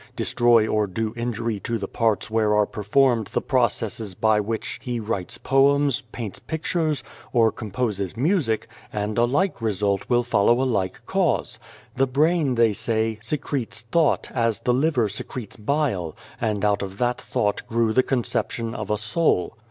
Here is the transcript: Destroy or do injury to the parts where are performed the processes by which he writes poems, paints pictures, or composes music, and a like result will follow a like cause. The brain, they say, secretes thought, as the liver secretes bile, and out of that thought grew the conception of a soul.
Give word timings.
Destroy 0.15 0.67
or 0.67 0.87
do 0.87 1.13
injury 1.15 1.59
to 1.59 1.77
the 1.77 1.87
parts 1.87 2.27
where 2.27 2.55
are 2.55 2.65
performed 2.65 3.27
the 3.33 3.39
processes 3.41 4.15
by 4.15 4.39
which 4.39 4.79
he 4.81 4.99
writes 4.99 5.37
poems, 5.37 6.01
paints 6.11 6.39
pictures, 6.39 7.03
or 7.31 7.51
composes 7.51 8.17
music, 8.17 8.65
and 8.91 9.15
a 9.19 9.25
like 9.25 9.61
result 9.61 10.05
will 10.09 10.23
follow 10.23 10.59
a 10.59 10.65
like 10.65 11.05
cause. 11.05 11.59
The 11.97 12.07
brain, 12.07 12.55
they 12.55 12.73
say, 12.73 13.19
secretes 13.21 13.83
thought, 13.91 14.31
as 14.33 14.61
the 14.61 14.73
liver 14.73 15.07
secretes 15.07 15.55
bile, 15.55 16.15
and 16.41 16.65
out 16.65 16.81
of 16.81 16.97
that 16.97 17.21
thought 17.21 17.67
grew 17.67 17.93
the 17.93 18.01
conception 18.01 18.73
of 18.73 18.89
a 18.89 18.97
soul. 18.97 19.55